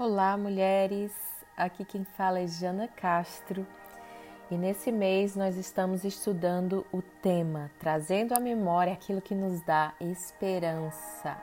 Olá, 0.00 0.36
mulheres! 0.36 1.12
Aqui 1.56 1.84
quem 1.84 2.04
fala 2.04 2.38
é 2.38 2.46
Jana 2.46 2.86
Castro 2.86 3.66
e 4.48 4.56
nesse 4.56 4.92
mês 4.92 5.34
nós 5.34 5.56
estamos 5.56 6.04
estudando 6.04 6.86
o 6.92 7.02
tema 7.02 7.68
Trazendo 7.80 8.32
à 8.32 8.38
Memória 8.38 8.92
aquilo 8.92 9.20
que 9.20 9.34
nos 9.34 9.60
dá 9.60 9.92
esperança. 10.00 11.36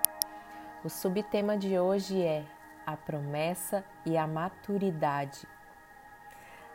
O 0.86 0.90
subtema 0.90 1.58
de 1.58 1.78
hoje 1.78 2.24
é 2.24 2.46
A 2.88 2.96
Promessa 2.96 3.84
e 4.06 4.18
a 4.18 4.26
Maturidade. 4.26 5.46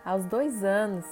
Aos 0.04 0.26
dois 0.26 0.62
anos, 0.62 1.06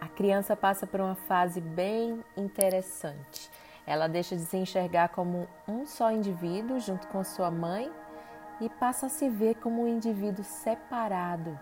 a 0.00 0.08
criança 0.08 0.56
passa 0.56 0.86
por 0.86 0.98
uma 0.98 1.14
fase 1.14 1.60
bem 1.60 2.24
interessante. 2.34 3.50
Ela 3.86 4.08
deixa 4.08 4.34
de 4.34 4.46
se 4.46 4.56
enxergar 4.56 5.10
como 5.10 5.46
um 5.68 5.84
só 5.84 6.10
indivíduo 6.10 6.80
junto 6.80 7.06
com 7.08 7.22
sua 7.22 7.50
mãe 7.50 7.92
e 8.60 8.68
passa 8.68 9.06
a 9.06 9.08
se 9.08 9.28
ver 9.28 9.56
como 9.56 9.82
um 9.82 9.88
indivíduo 9.88 10.44
separado. 10.44 11.58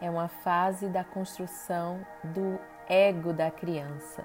É 0.00 0.10
uma 0.10 0.28
fase 0.28 0.88
da 0.88 1.02
construção 1.02 2.04
do 2.22 2.58
ego 2.88 3.32
da 3.32 3.50
criança. 3.50 4.24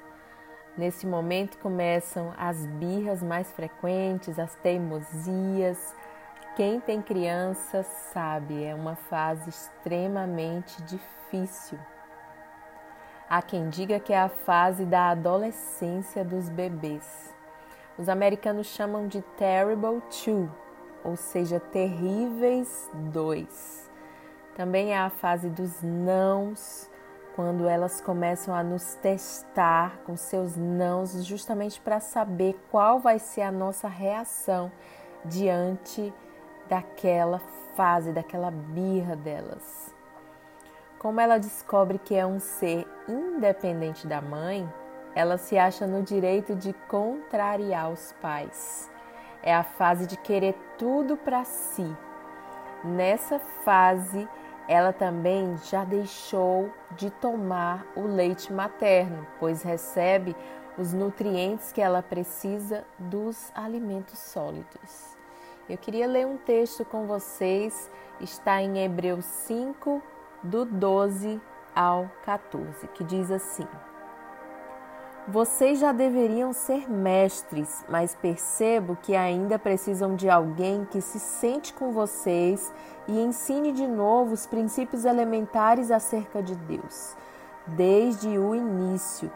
Nesse 0.77 1.05
momento 1.05 1.57
começam 1.57 2.33
as 2.37 2.65
birras 2.65 3.21
mais 3.21 3.51
frequentes, 3.51 4.39
as 4.39 4.55
teimosias. 4.55 5.95
Quem 6.55 6.79
tem 6.79 7.01
criança 7.01 7.83
sabe, 7.83 8.63
é 8.63 8.73
uma 8.73 8.95
fase 8.95 9.49
extremamente 9.49 10.81
difícil. 10.83 11.77
Há 13.29 13.41
quem 13.41 13.69
diga 13.69 13.99
que 13.99 14.11
é 14.11 14.19
a 14.19 14.27
fase 14.27 14.85
da 14.85 15.09
adolescência 15.09 16.23
dos 16.23 16.49
bebês. 16.49 17.33
Os 17.97 18.09
americanos 18.09 18.67
chamam 18.67 19.07
de 19.07 19.21
Terrible 19.37 20.01
Two, 20.09 20.49
ou 21.03 21.15
seja, 21.15 21.59
terríveis 21.59 22.89
dois. 23.11 23.89
Também 24.55 24.93
é 24.93 24.97
a 24.97 25.09
fase 25.09 25.49
dos 25.49 25.81
nãos, 25.81 26.89
quando 27.35 27.67
elas 27.67 28.01
começam 28.01 28.53
a 28.53 28.61
nos 28.61 28.95
testar 28.95 29.99
com 30.05 30.17
seus 30.17 30.57
nãos, 30.57 31.25
justamente 31.25 31.79
para 31.79 31.99
saber 31.99 32.59
qual 32.69 32.99
vai 32.99 33.17
ser 33.19 33.41
a 33.41 33.51
nossa 33.51 33.87
reação 33.87 34.71
diante 35.23 36.13
daquela 36.67 37.39
fase, 37.75 38.11
daquela 38.11 38.51
birra 38.51 39.15
delas. 39.15 39.93
Como 40.99 41.19
ela 41.19 41.37
descobre 41.37 41.97
que 41.97 42.13
é 42.13 42.25
um 42.25 42.39
ser 42.39 42.85
independente 43.07 44.05
da 44.05 44.21
mãe, 44.21 44.71
ela 45.15 45.37
se 45.37 45.57
acha 45.57 45.87
no 45.87 46.03
direito 46.03 46.55
de 46.55 46.73
contrariar 46.87 47.89
os 47.89 48.13
pais. 48.21 48.89
É 49.43 49.53
a 49.53 49.63
fase 49.63 50.05
de 50.05 50.15
querer 50.15 50.53
tudo 50.81 51.15
para 51.15 51.43
si. 51.43 51.95
Nessa 52.83 53.37
fase, 53.37 54.27
ela 54.67 54.91
também 54.91 55.55
já 55.69 55.85
deixou 55.85 56.71
de 56.97 57.11
tomar 57.11 57.85
o 57.95 58.01
leite 58.01 58.51
materno, 58.51 59.27
pois 59.39 59.61
recebe 59.61 60.35
os 60.79 60.91
nutrientes 60.91 61.71
que 61.71 61.79
ela 61.79 62.01
precisa 62.01 62.83
dos 62.97 63.51
alimentos 63.53 64.17
sólidos. 64.17 65.15
Eu 65.69 65.77
queria 65.77 66.07
ler 66.07 66.25
um 66.25 66.37
texto 66.37 66.83
com 66.83 67.05
vocês, 67.05 67.87
está 68.19 68.59
em 68.59 68.83
Hebreus 68.83 69.25
5, 69.25 70.01
do 70.41 70.65
12 70.65 71.39
ao 71.75 72.09
14, 72.25 72.87
que 72.87 73.03
diz 73.03 73.29
assim: 73.29 73.67
vocês 75.31 75.79
já 75.79 75.93
deveriam 75.93 76.51
ser 76.51 76.91
mestres, 76.91 77.85
mas 77.87 78.13
percebo 78.13 78.97
que 79.01 79.15
ainda 79.15 79.57
precisam 79.57 80.13
de 80.13 80.29
alguém 80.29 80.83
que 80.83 80.99
se 80.99 81.21
sente 81.21 81.73
com 81.73 81.93
vocês 81.93 82.71
e 83.07 83.17
ensine 83.17 83.71
de 83.71 83.87
novo 83.87 84.33
os 84.33 84.45
princípios 84.45 85.05
elementares 85.05 85.89
acerca 85.89 86.43
de 86.43 86.53
Deus. 86.53 87.15
Desde 87.65 88.37
o 88.37 88.53
início, 88.53 89.31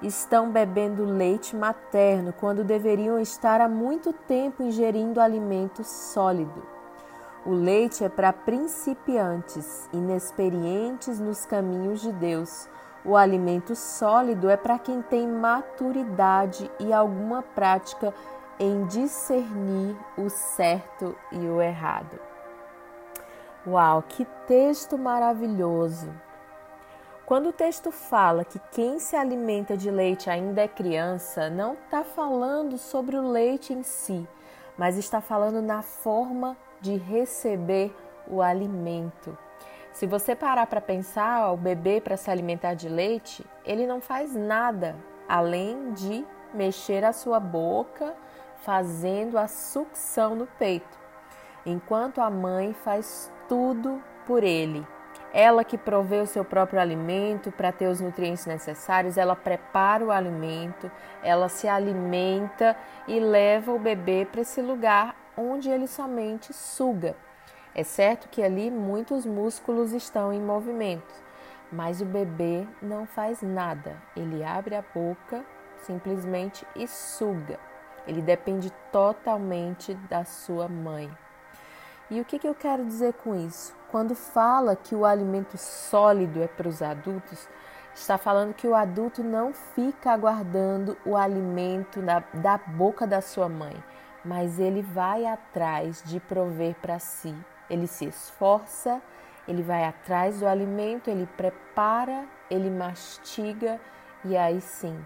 estão 0.00 0.50
bebendo 0.50 1.04
leite 1.04 1.56
materno 1.56 2.32
quando 2.32 2.62
deveriam 2.62 3.18
estar 3.18 3.60
há 3.60 3.68
muito 3.68 4.12
tempo 4.12 4.62
ingerindo 4.62 5.20
alimento 5.20 5.82
sólido. 5.82 6.62
O 7.44 7.50
leite 7.50 8.04
é 8.04 8.08
para 8.08 8.32
principiantes, 8.32 9.88
inexperientes 9.92 11.18
nos 11.18 11.44
caminhos 11.44 12.00
de 12.00 12.12
Deus 12.12 12.68
o 13.04 13.16
alimento 13.16 13.74
sólido 13.74 14.50
é 14.50 14.56
para 14.56 14.78
quem 14.78 15.00
tem 15.02 15.26
maturidade 15.26 16.70
e 16.78 16.92
alguma 16.92 17.42
prática 17.42 18.14
em 18.58 18.84
discernir 18.86 19.96
o 20.18 20.28
certo 20.28 21.16
e 21.32 21.38
o 21.38 21.62
errado. 21.62 22.18
Uau, 23.66 24.02
que 24.02 24.26
texto 24.46 24.98
maravilhoso! 24.98 26.10
Quando 27.24 27.50
o 27.50 27.52
texto 27.52 27.92
fala 27.92 28.44
que 28.44 28.58
quem 28.72 28.98
se 28.98 29.14
alimenta 29.14 29.76
de 29.76 29.90
leite 29.90 30.28
ainda 30.28 30.62
é 30.62 30.68
criança, 30.68 31.48
não 31.48 31.74
está 31.74 32.02
falando 32.02 32.76
sobre 32.76 33.16
o 33.16 33.30
leite 33.30 33.72
em 33.72 33.82
si, 33.82 34.28
mas 34.76 34.98
está 34.98 35.20
falando 35.20 35.62
na 35.62 35.80
forma 35.80 36.56
de 36.80 36.96
receber 36.96 37.94
o 38.26 38.42
alimento. 38.42 39.38
Se 39.92 40.06
você 40.06 40.34
parar 40.34 40.66
para 40.66 40.80
pensar, 40.80 41.52
o 41.52 41.56
bebê 41.56 42.00
para 42.00 42.16
se 42.16 42.30
alimentar 42.30 42.74
de 42.74 42.88
leite, 42.88 43.44
ele 43.64 43.86
não 43.86 44.00
faz 44.00 44.34
nada 44.34 44.96
além 45.28 45.92
de 45.92 46.24
mexer 46.54 47.04
a 47.04 47.12
sua 47.12 47.38
boca, 47.38 48.14
fazendo 48.62 49.38
a 49.38 49.46
sucção 49.48 50.34
no 50.34 50.46
peito, 50.46 50.98
enquanto 51.64 52.20
a 52.20 52.30
mãe 52.30 52.72
faz 52.72 53.32
tudo 53.48 54.02
por 54.26 54.42
ele. 54.42 54.86
Ela 55.32 55.62
que 55.64 55.78
provê 55.78 56.20
o 56.20 56.26
seu 56.26 56.44
próprio 56.44 56.80
alimento 56.80 57.52
para 57.52 57.70
ter 57.70 57.86
os 57.86 58.00
nutrientes 58.00 58.46
necessários, 58.46 59.16
ela 59.16 59.36
prepara 59.36 60.04
o 60.04 60.10
alimento, 60.10 60.90
ela 61.22 61.48
se 61.48 61.68
alimenta 61.68 62.76
e 63.06 63.20
leva 63.20 63.72
o 63.72 63.78
bebê 63.78 64.26
para 64.30 64.40
esse 64.40 64.60
lugar 64.60 65.14
onde 65.36 65.70
ele 65.70 65.86
somente 65.86 66.52
suga. 66.52 67.14
É 67.72 67.84
certo 67.84 68.28
que 68.28 68.42
ali 68.42 68.68
muitos 68.68 69.24
músculos 69.24 69.92
estão 69.92 70.32
em 70.32 70.40
movimento, 70.40 71.14
mas 71.70 72.00
o 72.00 72.04
bebê 72.04 72.66
não 72.82 73.06
faz 73.06 73.42
nada. 73.42 73.96
Ele 74.16 74.42
abre 74.42 74.74
a 74.74 74.82
boca 74.82 75.44
simplesmente 75.84 76.66
e 76.74 76.88
suga. 76.88 77.60
Ele 78.08 78.20
depende 78.20 78.72
totalmente 78.90 79.94
da 79.94 80.24
sua 80.24 80.66
mãe. 80.66 81.08
E 82.10 82.20
o 82.20 82.24
que, 82.24 82.40
que 82.40 82.48
eu 82.48 82.56
quero 82.56 82.84
dizer 82.84 83.12
com 83.12 83.36
isso? 83.36 83.72
Quando 83.88 84.16
fala 84.16 84.74
que 84.74 84.96
o 84.96 85.04
alimento 85.04 85.56
sólido 85.56 86.42
é 86.42 86.48
para 86.48 86.68
os 86.68 86.82
adultos, 86.82 87.48
está 87.94 88.18
falando 88.18 88.52
que 88.52 88.66
o 88.66 88.74
adulto 88.74 89.22
não 89.22 89.52
fica 89.52 90.10
aguardando 90.10 90.98
o 91.06 91.16
alimento 91.16 92.02
da, 92.02 92.18
da 92.34 92.58
boca 92.58 93.06
da 93.06 93.20
sua 93.20 93.48
mãe, 93.48 93.76
mas 94.24 94.58
ele 94.58 94.82
vai 94.82 95.24
atrás 95.24 96.02
de 96.04 96.18
prover 96.18 96.74
para 96.82 96.98
si 96.98 97.34
ele 97.70 97.86
se 97.86 98.04
esforça, 98.04 99.00
ele 99.46 99.62
vai 99.62 99.84
atrás 99.84 100.40
do 100.40 100.46
alimento, 100.46 101.08
ele 101.08 101.26
prepara, 101.36 102.26
ele 102.50 102.68
mastiga 102.68 103.80
e 104.24 104.36
aí 104.36 104.60
sim, 104.60 104.98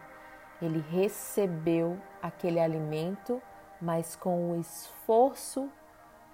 ele 0.61 0.83
recebeu 0.91 1.99
aquele 2.23 2.59
alimento, 2.59 3.41
mas 3.81 4.17
com 4.17 4.53
o 4.53 4.61
esforço 4.61 5.71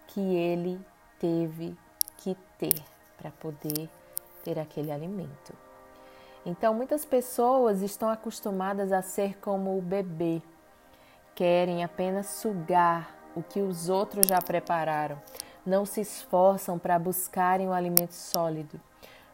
que 0.07 0.21
ele 0.21 0.81
teve 1.19 1.77
que 2.17 2.37
ter 2.57 2.83
para 3.19 3.31
poder 3.33 3.91
ter 4.45 4.59
aquele 4.59 4.91
alimento. 4.91 5.53
Então, 6.47 6.73
muitas 6.73 7.05
pessoas 7.05 7.83
estão 7.83 8.09
acostumadas 8.09 8.93
a 8.93 9.03
ser 9.03 9.39
como 9.39 9.77
o 9.77 9.83
bebê, 9.83 10.41
querem 11.35 11.85
apenas 11.85 12.27
sugar 12.27 13.15
o 13.37 13.43
que 13.43 13.61
os 13.61 13.89
outros 13.89 14.27
já 14.27 14.41
prepararam 14.41 15.21
não 15.65 15.85
se 15.85 16.01
esforçam 16.01 16.79
para 16.79 16.99
buscarem 16.99 17.69
o 17.69 17.73
alimento 17.73 18.15
sólido. 18.15 18.81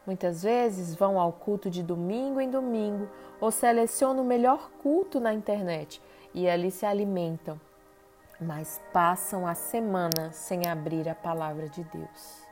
Muitas 0.06 0.43
vezes 0.43 0.94
vão 0.94 1.19
ao 1.19 1.32
culto 1.32 1.69
de 1.69 1.82
domingo 1.82 2.40
em 2.40 2.50
domingo 2.50 3.08
ou 3.40 3.50
selecionam 3.50 4.23
o 4.23 4.26
melhor 4.26 4.70
culto 4.82 5.19
na 5.19 5.34
internet 5.34 6.00
e 6.32 6.49
ali 6.49 6.70
se 6.70 6.87
alimentam, 6.87 7.61
mas 8.40 8.81
passam 8.93 9.46
a 9.46 9.55
semana 9.55 10.31
sem 10.32 10.69
abrir 10.69 11.08
a 11.08 11.14
palavra 11.14 11.69
de 11.69 11.82
Deus. 11.82 12.46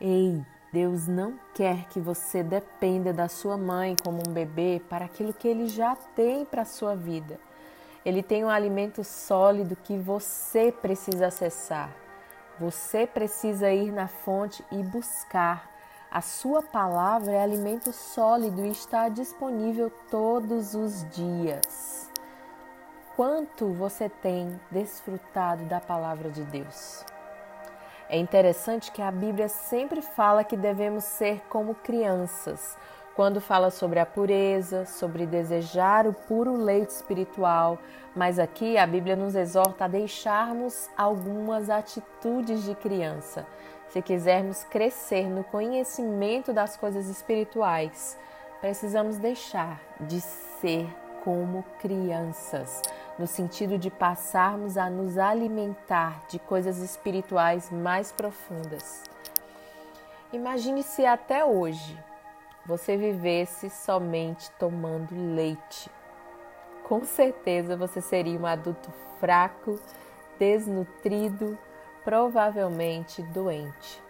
Ei, 0.00 0.44
Deus 0.72 1.08
não 1.08 1.34
quer 1.52 1.88
que 1.88 1.98
você 1.98 2.44
dependa 2.44 3.12
da 3.12 3.26
sua 3.26 3.56
mãe 3.56 3.96
como 4.04 4.22
um 4.26 4.32
bebê 4.32 4.80
para 4.88 5.06
aquilo 5.06 5.34
que 5.34 5.48
ele 5.48 5.66
já 5.66 5.96
tem 5.96 6.44
para 6.44 6.62
a 6.62 6.66
sua 6.66 6.94
vida. 6.94 7.40
Ele 8.04 8.22
tem 8.22 8.44
um 8.44 8.48
alimento 8.48 9.02
sólido 9.02 9.76
que 9.76 9.98
você 9.98 10.70
precisa 10.70 11.26
acessar. 11.26 11.90
Você 12.60 13.06
precisa 13.06 13.72
ir 13.72 13.90
na 13.90 14.06
fonte 14.06 14.62
e 14.70 14.82
buscar. 14.82 15.70
A 16.10 16.20
sua 16.20 16.60
palavra 16.62 17.32
é 17.32 17.42
alimento 17.42 17.90
sólido 17.90 18.66
e 18.66 18.70
está 18.70 19.08
disponível 19.08 19.90
todos 20.10 20.74
os 20.74 21.08
dias. 21.08 22.10
Quanto 23.16 23.72
você 23.72 24.10
tem 24.10 24.60
desfrutado 24.70 25.64
da 25.64 25.80
palavra 25.80 26.28
de 26.28 26.42
Deus? 26.42 27.02
É 28.10 28.18
interessante 28.18 28.92
que 28.92 29.00
a 29.00 29.10
Bíblia 29.10 29.48
sempre 29.48 30.02
fala 30.02 30.44
que 30.44 30.56
devemos 30.56 31.04
ser 31.04 31.40
como 31.48 31.74
crianças, 31.76 32.76
quando 33.20 33.38
fala 33.38 33.70
sobre 33.70 33.98
a 33.98 34.06
pureza, 34.06 34.86
sobre 34.86 35.26
desejar 35.26 36.06
o 36.06 36.12
puro 36.14 36.56
leite 36.56 36.88
espiritual, 36.88 37.78
mas 38.16 38.38
aqui 38.38 38.78
a 38.78 38.86
Bíblia 38.86 39.14
nos 39.14 39.34
exorta 39.34 39.84
a 39.84 39.88
deixarmos 39.88 40.88
algumas 40.96 41.68
atitudes 41.68 42.64
de 42.64 42.74
criança, 42.74 43.46
se 43.90 44.00
quisermos 44.00 44.64
crescer 44.64 45.28
no 45.28 45.44
conhecimento 45.44 46.50
das 46.50 46.78
coisas 46.78 47.08
espirituais 47.08 48.16
precisamos 48.58 49.18
deixar 49.18 49.78
de 50.00 50.18
ser 50.22 50.88
como 51.22 51.62
crianças, 51.78 52.80
no 53.18 53.26
sentido 53.26 53.76
de 53.76 53.90
passarmos 53.90 54.78
a 54.78 54.88
nos 54.88 55.18
alimentar 55.18 56.22
de 56.26 56.38
coisas 56.38 56.78
espirituais 56.78 57.70
mais 57.70 58.12
profundas. 58.12 59.02
Imagine 60.32 60.82
se 60.82 61.04
até 61.04 61.44
hoje 61.44 61.98
você 62.70 62.96
vivesse 62.96 63.68
somente 63.68 64.50
tomando 64.52 65.34
leite. 65.34 65.90
Com 66.84 67.04
certeza 67.04 67.76
você 67.76 68.00
seria 68.00 68.38
um 68.38 68.46
adulto 68.46 68.90
fraco, 69.18 69.78
desnutrido, 70.38 71.58
provavelmente 72.02 73.22
doente 73.22 74.02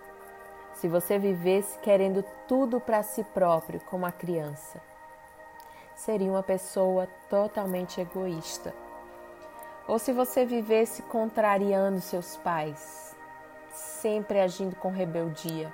se 0.80 0.88
você 0.88 1.18
vivesse 1.18 1.78
querendo 1.80 2.24
tudo 2.48 2.80
para 2.80 3.02
si 3.02 3.22
próprio 3.22 3.80
como 3.80 4.06
a 4.06 4.10
criança. 4.10 4.80
Seria 5.94 6.30
uma 6.30 6.42
pessoa 6.42 7.06
totalmente 7.28 8.00
egoísta. 8.00 8.72
Ou 9.86 9.98
se 9.98 10.10
você 10.10 10.46
vivesse 10.46 11.02
contrariando 11.02 12.00
seus 12.00 12.34
pais, 12.38 13.14
sempre 13.70 14.40
agindo 14.40 14.74
com 14.74 14.90
rebeldia, 14.90 15.70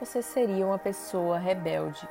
você 0.00 0.22
seria 0.22 0.66
uma 0.66 0.78
pessoa 0.78 1.38
rebelde. 1.38 2.08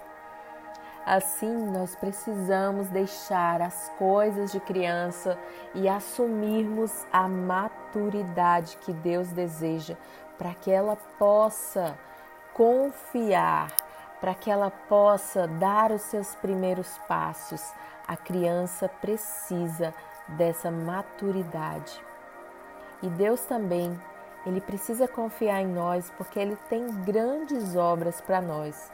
Assim, 1.06 1.53
nós 1.71 1.95
precisamos 1.95 2.88
deixar 2.88 3.62
as 3.62 3.89
coisas 3.97 4.51
de 4.51 4.59
criança 4.62 5.38
e 5.75 5.89
assumirmos 5.89 7.06
a 7.12 7.27
maturidade 7.27 8.77
que 8.77 8.94
Deus 8.94 9.27
deseja 9.30 9.97
para 10.38 10.53
que 10.53 10.71
ela 10.71 10.95
possa 11.19 11.97
confiar, 12.53 13.68
para 14.21 14.33
que 14.33 14.50
ela 14.50 14.71
possa 14.71 15.45
dar 15.45 15.91
os 15.91 16.01
seus 16.03 16.35
primeiros 16.35 16.97
passos. 17.07 17.74
A 18.07 18.15
criança 18.15 18.88
precisa 18.88 19.94
dessa 20.30 20.71
maturidade. 20.71 22.01
E 23.01 23.09
Deus 23.09 23.41
também, 23.41 24.00
ele 24.45 24.60
precisa 24.60 25.07
confiar 25.07 25.62
em 25.62 25.68
nós 25.68 26.12
porque 26.18 26.40
ele 26.40 26.57
tem 26.69 26.86
grandes 27.04 27.75
obras 27.75 28.19
para 28.22 28.42
nós. 28.42 28.92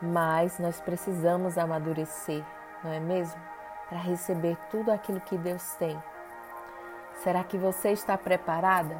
Mas 0.00 0.58
nós 0.58 0.80
precisamos 0.80 1.56
amadurecer, 1.56 2.44
não 2.82 2.92
é 2.92 3.00
mesmo? 3.00 3.40
Para 3.88 3.98
receber 3.98 4.56
tudo 4.70 4.90
aquilo 4.90 5.20
que 5.20 5.38
Deus 5.38 5.74
tem. 5.74 5.96
Será 7.22 7.44
que 7.44 7.56
você 7.56 7.90
está 7.90 8.18
preparada? 8.18 8.96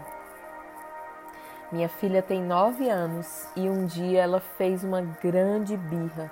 Minha 1.72 1.88
filha 1.88 2.22
tem 2.22 2.42
nove 2.42 2.88
anos 2.88 3.48
e 3.56 3.68
um 3.68 3.86
dia 3.86 4.22
ela 4.22 4.40
fez 4.40 4.84
uma 4.84 5.00
grande 5.00 5.76
birra. 5.76 6.30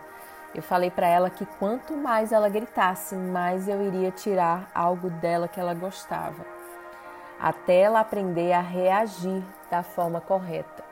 Eu 0.55 0.63
falei 0.63 0.91
para 0.91 1.07
ela 1.07 1.31
que 1.31 1.47
quanto 1.59 1.97
mais 1.97 2.31
ela 2.31 2.49
gritasse, 2.49 3.15
mais 3.17 3.67
eu 3.67 3.83
iria 3.83 4.11
tirar 4.11 4.71
algo 4.75 5.09
dela 5.09 5.49
que 5.49 5.59
ela 5.59 5.75
gostava, 5.75 6.45
até 7.41 7.81
ela 7.81 8.01
aprender 8.01 8.53
a 8.53 8.61
reagir 8.61 9.43
da 9.71 9.83
forma 9.83 10.21
correta. 10.21 10.85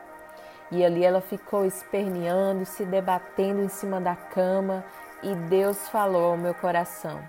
E 0.70 0.84
ali 0.84 1.04
ela 1.04 1.20
ficou 1.20 1.64
esperneando, 1.64 2.64
se 2.64 2.84
debatendo 2.84 3.62
em 3.62 3.68
cima 3.68 4.00
da 4.00 4.16
cama, 4.16 4.84
e 5.22 5.34
Deus 5.34 5.88
falou 5.88 6.32
ao 6.32 6.36
meu 6.36 6.54
coração: 6.54 7.20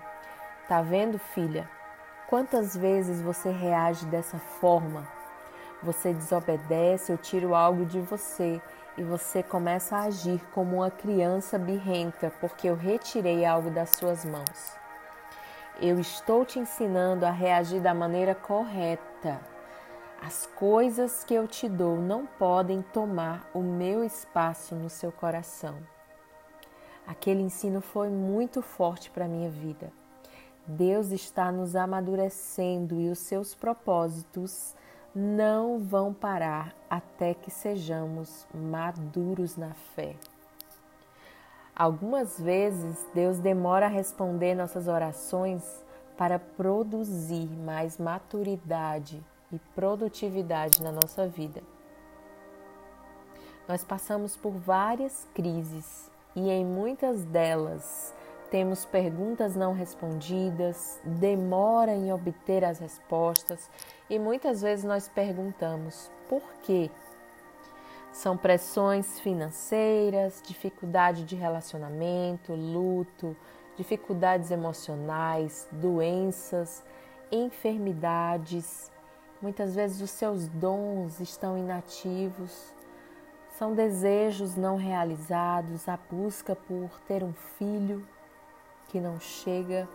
Tá 0.68 0.80
vendo, 0.82 1.18
filha? 1.18 1.68
Quantas 2.28 2.76
vezes 2.76 3.20
você 3.20 3.50
reage 3.50 4.06
dessa 4.06 4.38
forma? 4.38 5.06
Você 5.82 6.12
desobedece, 6.12 7.10
eu 7.10 7.18
tiro 7.18 7.54
algo 7.54 7.84
de 7.84 8.00
você 8.00 8.60
e 8.96 9.02
você 9.02 9.42
começa 9.42 9.96
a 9.96 10.02
agir 10.02 10.40
como 10.52 10.76
uma 10.76 10.90
criança 10.90 11.58
birrenta 11.58 12.30
porque 12.40 12.68
eu 12.68 12.76
retirei 12.76 13.44
algo 13.44 13.70
das 13.70 13.90
suas 13.90 14.24
mãos. 14.24 14.79
Eu 15.78 15.98
estou 15.98 16.44
te 16.44 16.58
ensinando 16.58 17.26
a 17.26 17.30
reagir 17.30 17.80
da 17.80 17.94
maneira 17.94 18.34
correta. 18.34 19.40
As 20.20 20.46
coisas 20.46 21.24
que 21.24 21.34
eu 21.34 21.46
te 21.46 21.68
dou 21.68 21.96
não 21.96 22.26
podem 22.26 22.82
tomar 22.82 23.48
o 23.54 23.60
meu 23.60 24.04
espaço 24.04 24.74
no 24.74 24.90
seu 24.90 25.10
coração. 25.10 25.76
Aquele 27.06 27.42
ensino 27.42 27.80
foi 27.80 28.08
muito 28.08 28.62
forte 28.62 29.10
para 29.10 29.24
a 29.24 29.28
minha 29.28 29.50
vida. 29.50 29.92
Deus 30.66 31.10
está 31.10 31.50
nos 31.50 31.74
amadurecendo 31.74 33.00
e 33.00 33.08
os 33.08 33.18
seus 33.18 33.54
propósitos 33.54 34.76
não 35.14 35.78
vão 35.78 36.14
parar 36.14 36.74
até 36.88 37.34
que 37.34 37.50
sejamos 37.50 38.46
maduros 38.54 39.56
na 39.56 39.72
fé. 39.72 40.14
Algumas 41.80 42.38
vezes 42.38 43.08
Deus 43.14 43.38
demora 43.38 43.86
a 43.86 43.88
responder 43.88 44.54
nossas 44.54 44.86
orações 44.86 45.64
para 46.14 46.38
produzir 46.38 47.48
mais 47.48 47.96
maturidade 47.96 49.24
e 49.50 49.58
produtividade 49.74 50.82
na 50.82 50.92
nossa 50.92 51.26
vida. 51.26 51.62
Nós 53.66 53.82
passamos 53.82 54.36
por 54.36 54.50
várias 54.50 55.26
crises 55.32 56.10
e 56.36 56.50
em 56.50 56.66
muitas 56.66 57.24
delas 57.24 58.14
temos 58.50 58.84
perguntas 58.84 59.56
não 59.56 59.72
respondidas, 59.72 61.00
demora 61.02 61.92
em 61.92 62.12
obter 62.12 62.62
as 62.62 62.78
respostas 62.78 63.70
e 64.10 64.18
muitas 64.18 64.60
vezes 64.60 64.84
nós 64.84 65.08
perguntamos 65.08 66.12
por 66.28 66.42
quê? 66.62 66.90
São 68.12 68.36
pressões 68.36 69.20
financeiras, 69.20 70.42
dificuldade 70.44 71.24
de 71.24 71.36
relacionamento, 71.36 72.54
luto, 72.54 73.36
dificuldades 73.76 74.50
emocionais, 74.50 75.68
doenças, 75.70 76.84
enfermidades. 77.30 78.90
Muitas 79.40 79.74
vezes 79.74 80.00
os 80.00 80.10
seus 80.10 80.48
dons 80.48 81.20
estão 81.20 81.56
inativos. 81.56 82.74
São 83.56 83.74
desejos 83.74 84.56
não 84.56 84.76
realizados, 84.76 85.88
a 85.88 85.98
busca 86.10 86.56
por 86.56 87.00
ter 87.06 87.22
um 87.22 87.32
filho 87.32 88.06
que 88.88 89.00
não 89.00 89.20
chega. 89.20 89.88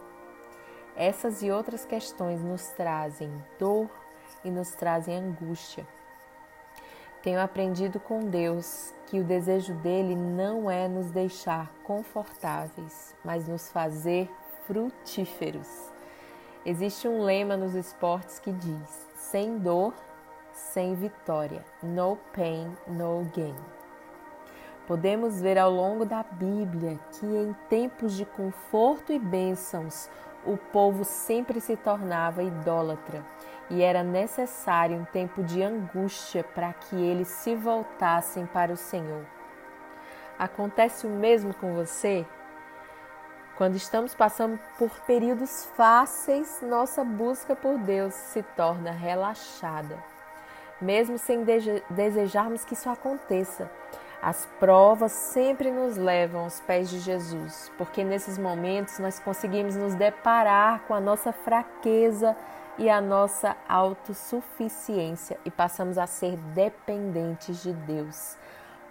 Essas 0.96 1.44
e 1.44 1.52
outras 1.52 1.84
questões 1.84 2.42
nos 2.42 2.68
trazem 2.70 3.30
dor, 3.60 3.90
e 4.46 4.52
nos 4.52 4.72
trazem 4.72 5.18
angústia. 5.18 5.86
Tenho 7.26 7.42
aprendido 7.42 8.00
com 8.00 8.20
Deus 8.20 8.94
que 9.08 9.20
o 9.20 9.24
desejo 9.24 9.74
dele 9.74 10.16
não 10.16 10.70
é 10.70 10.88
nos 10.88 11.10
deixar 11.10 11.74
confortáveis, 11.84 13.16
mas 13.26 13.48
nos 13.48 13.72
fazer 13.72 14.30
frutíferos. 14.68 15.68
Existe 16.64 17.08
um 17.08 17.24
lema 17.24 17.58
nos 17.58 17.74
esportes 17.74 18.38
que 18.38 18.52
diz: 18.52 19.08
sem 19.16 19.58
dor, 19.58 19.96
sem 20.54 20.94
vitória. 20.94 21.66
No 21.82 22.16
pain, 22.32 22.72
no 22.86 23.26
gain. 23.36 23.56
Podemos 24.86 25.42
ver 25.42 25.58
ao 25.58 25.72
longo 25.72 26.06
da 26.06 26.22
Bíblia 26.22 27.00
que 27.14 27.26
em 27.26 27.56
tempos 27.68 28.16
de 28.16 28.24
conforto 28.24 29.12
e 29.12 29.18
bênçãos, 29.18 30.12
o 30.46 30.58
povo 30.58 31.04
sempre 31.04 31.60
se 31.60 31.76
tornava 31.76 32.44
idólatra 32.44 33.26
e 33.70 33.82
era 33.82 34.04
necessário 34.04 34.98
um 34.98 35.06
tempo 35.06 35.44
de 35.44 35.64
angústia 35.64 36.44
para 36.44 36.72
que 36.74 36.96
eles 36.96 37.28
se 37.28 37.56
voltassem 37.56 38.46
para 38.46 38.72
o 38.72 38.78
Senhor. 38.78 39.26
Acontece 40.38 41.08
o 41.08 41.10
mesmo 41.10 41.54
com 41.54 41.74
você? 41.74 42.26
Quando 43.58 43.76
estamos 43.76 44.14
passando 44.14 44.60
por 44.78 44.90
períodos 45.02 45.66
fáceis, 45.78 46.62
nossa 46.62 47.06
busca 47.06 47.56
por 47.56 47.78
Deus 47.78 48.14
se 48.14 48.44
torna 48.44 48.92
relaxada, 48.92 49.98
mesmo 50.82 51.18
sem 51.18 51.46
desejarmos 51.90 52.66
que 52.66 52.74
isso 52.74 52.90
aconteça. 52.90 53.72
As 54.22 54.46
provas 54.60 55.12
sempre 55.12 55.72
nos 55.72 55.96
levam 55.96 56.44
aos 56.44 56.60
pés 56.60 56.90
de 56.90 57.00
Jesus, 57.00 57.72
porque 57.78 58.04
nesses 58.04 58.38
momentos 58.38 59.00
nós 59.00 59.20
conseguimos 59.20 59.76
nos 59.76 59.96
deparar 59.96 60.82
com 60.82 60.94
a 60.94 61.00
nossa 61.00 61.32
fraqueza 61.32 62.36
e 62.78 62.90
a 62.90 63.00
nossa 63.00 63.56
autossuficiência 63.68 65.38
e 65.46 65.52
passamos 65.52 65.98
a 65.98 66.06
ser 66.06 66.38
dependentes 66.54 67.64
de 67.64 67.74
Deus, 67.74 68.38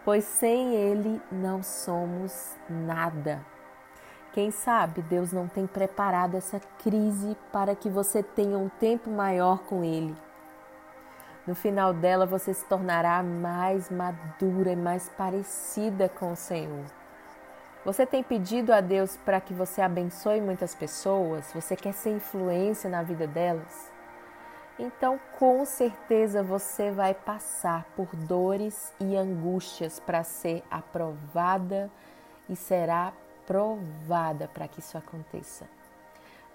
pois 0.04 0.24
sem 0.24 0.74
Ele 0.74 1.20
não 1.30 1.62
somos 1.62 2.56
nada. 2.68 3.44
Quem 4.32 4.50
sabe 4.50 5.02
Deus 5.02 5.32
não 5.32 5.46
tem 5.46 5.66
preparado 5.66 6.36
essa 6.36 6.60
crise 6.82 7.36
para 7.52 7.76
que 7.76 7.88
você 7.88 8.22
tenha 8.22 8.58
um 8.58 8.68
tempo 8.68 9.08
maior 9.10 9.58
com 9.60 9.84
Ele. 9.84 10.16
No 11.46 11.54
final 11.54 11.92
dela, 11.92 12.24
você 12.24 12.54
se 12.54 12.64
tornará 12.64 13.22
mais 13.22 13.90
madura 13.90 14.72
e 14.72 14.76
mais 14.76 15.10
parecida 15.10 16.08
com 16.08 16.32
o 16.32 16.36
Senhor. 16.36 17.03
Você 17.84 18.06
tem 18.06 18.22
pedido 18.22 18.72
a 18.72 18.80
Deus 18.80 19.18
para 19.18 19.38
que 19.42 19.52
você 19.52 19.82
abençoe 19.82 20.40
muitas 20.40 20.74
pessoas? 20.74 21.52
Você 21.52 21.76
quer 21.76 21.92
ser 21.92 22.10
influência 22.16 22.88
na 22.88 23.02
vida 23.02 23.26
delas? 23.26 23.92
Então, 24.78 25.20
com 25.38 25.66
certeza 25.66 26.42
você 26.42 26.90
vai 26.90 27.12
passar 27.12 27.84
por 27.94 28.08
dores 28.16 28.90
e 28.98 29.14
angústias 29.14 30.00
para 30.00 30.24
ser 30.24 30.64
aprovada 30.70 31.90
e 32.48 32.56
será 32.56 33.12
provada 33.46 34.48
para 34.48 34.66
que 34.66 34.80
isso 34.80 34.96
aconteça. 34.96 35.66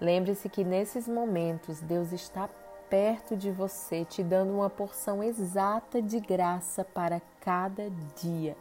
Lembre-se 0.00 0.48
que 0.48 0.64
nesses 0.64 1.06
momentos 1.06 1.80
Deus 1.80 2.10
está 2.10 2.48
perto 2.90 3.36
de 3.36 3.52
você, 3.52 4.04
te 4.04 4.24
dando 4.24 4.52
uma 4.52 4.68
porção 4.68 5.22
exata 5.22 6.02
de 6.02 6.18
graça 6.18 6.84
para 6.84 7.22
cada 7.40 7.88
dia. 8.20 8.56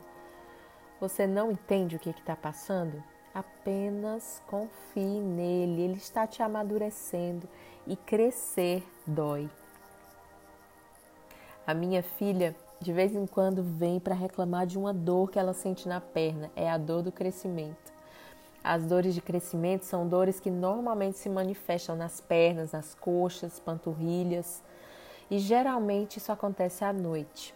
Você 1.00 1.26
não 1.26 1.52
entende 1.52 1.96
o 1.96 2.00
que 2.00 2.10
está 2.10 2.36
passando? 2.36 3.04
Apenas 3.34 4.42
confie 4.48 5.20
nele, 5.22 5.82
ele 5.82 5.98
está 5.98 6.28
te 6.28 6.44
amadurecendo 6.44 7.48
e 7.88 7.96
crescer 7.96 8.84
dói. 9.08 9.50
A 11.66 11.74
minha 11.74 12.04
filha 12.04 12.56
de 12.82 12.94
vez 12.94 13.14
em 13.14 13.26
quando 13.28 13.62
vem 13.62 14.00
para 14.00 14.16
reclamar 14.16 14.66
de 14.66 14.78
uma 14.78 14.94
dor 14.94 15.30
que 15.30 15.38
ela 15.38 15.54
sente 15.54 15.88
na 15.88 16.00
perna, 16.00 16.50
é 16.56 16.70
a 16.70 16.78
dor 16.78 17.04
do 17.04 17.12
crescimento. 17.12 17.92
As 18.64 18.86
dores 18.86 19.14
de 19.14 19.22
crescimento 19.22 19.84
são 19.84 20.08
dores 20.08 20.40
que 20.40 20.50
normalmente 20.50 21.18
se 21.18 21.30
manifestam 21.30 21.96
nas 21.96 22.22
pernas, 22.22 22.72
nas 22.72 22.96
coxas, 22.96 23.60
panturrilhas, 23.60 24.64
e 25.30 25.40
geralmente 25.40 26.18
isso 26.18 26.32
acontece 26.32 26.84
à 26.84 26.94
noite. 26.94 27.54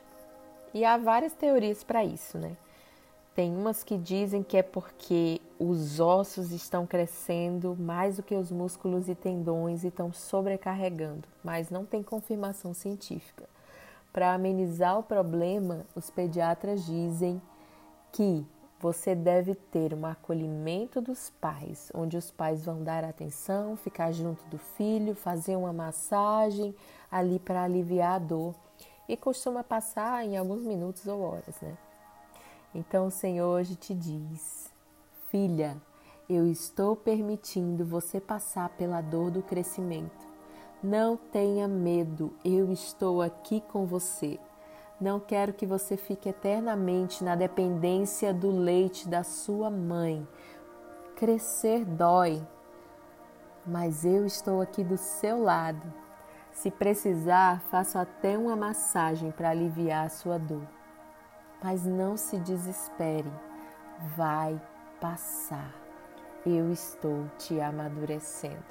E 0.73 0.83
há 0.83 0.97
várias 0.97 1.33
teorias 1.33 1.83
para 1.83 2.03
isso, 2.03 2.37
né? 2.37 2.57
Tem 3.35 3.55
umas 3.55 3.83
que 3.83 3.97
dizem 3.97 4.43
que 4.43 4.57
é 4.57 4.61
porque 4.61 5.41
os 5.57 5.99
ossos 5.99 6.51
estão 6.51 6.85
crescendo 6.85 7.75
mais 7.75 8.17
do 8.17 8.23
que 8.23 8.35
os 8.35 8.51
músculos 8.51 9.09
e 9.09 9.15
tendões 9.15 9.83
e 9.83 9.87
estão 9.87 10.13
sobrecarregando, 10.13 11.27
mas 11.43 11.71
não 11.71 11.83
tem 11.83 12.03
confirmação 12.03 12.75
científica. 12.75 13.49
Para 14.11 14.35
amenizar 14.35 14.99
o 14.99 15.03
problema, 15.03 15.83
os 15.95 16.11
pediatras 16.11 16.85
dizem 16.85 17.41
que 18.11 18.45
você 18.79 19.15
deve 19.15 19.55
ter 19.55 19.95
um 19.95 20.05
acolhimento 20.05 21.01
dos 21.01 21.31
pais, 21.41 21.91
onde 21.95 22.15
os 22.15 22.29
pais 22.29 22.63
vão 22.63 22.83
dar 22.83 23.03
atenção, 23.03 23.75
ficar 23.75 24.11
junto 24.11 24.45
do 24.45 24.59
filho, 24.59 25.15
fazer 25.15 25.55
uma 25.55 25.73
massagem 25.73 26.75
ali 27.09 27.39
para 27.39 27.63
aliviar 27.63 28.15
a 28.15 28.19
dor. 28.19 28.53
E 29.09 29.17
costuma 29.17 29.63
passar 29.63 30.23
em 30.23 30.37
alguns 30.37 30.61
minutos 30.61 31.07
ou 31.07 31.21
horas, 31.21 31.59
né? 31.61 31.75
Então 32.73 33.07
o 33.07 33.11
Senhor 33.11 33.47
hoje 33.47 33.75
te 33.75 33.93
diz: 33.93 34.71
Filha, 35.29 35.77
eu 36.29 36.47
estou 36.47 36.95
permitindo 36.95 37.85
você 37.85 38.19
passar 38.19 38.69
pela 38.69 39.01
dor 39.01 39.29
do 39.29 39.41
crescimento. 39.43 40.25
Não 40.81 41.15
tenha 41.15 41.67
medo, 41.67 42.33
eu 42.43 42.71
estou 42.71 43.21
aqui 43.21 43.61
com 43.61 43.85
você. 43.85 44.39
Não 44.99 45.19
quero 45.19 45.53
que 45.53 45.65
você 45.65 45.97
fique 45.97 46.29
eternamente 46.29 47.23
na 47.23 47.35
dependência 47.35 48.33
do 48.33 48.51
leite 48.51 49.07
da 49.07 49.23
sua 49.23 49.69
mãe. 49.69 50.27
Crescer 51.15 51.85
dói, 51.85 52.45
mas 53.65 54.03
eu 54.05 54.25
estou 54.25 54.61
aqui 54.61 54.83
do 54.83 54.97
seu 54.97 55.41
lado. 55.41 55.93
Se 56.51 56.69
precisar, 56.69 57.61
faço 57.61 57.97
até 57.97 58.37
uma 58.37 58.55
massagem 58.55 59.31
para 59.31 59.49
aliviar 59.49 60.05
a 60.05 60.09
sua 60.09 60.37
dor. 60.37 60.67
Mas 61.63 61.85
não 61.85 62.17
se 62.17 62.37
desespere, 62.39 63.31
vai 64.17 64.61
passar. 64.99 65.73
Eu 66.45 66.69
estou 66.73 67.25
te 67.37 67.61
amadurecendo. 67.61 68.65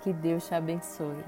Que 0.00 0.12
Deus 0.12 0.46
te 0.46 0.54
abençoe. 0.54 1.24